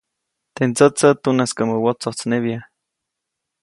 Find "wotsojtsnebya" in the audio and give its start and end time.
1.85-2.59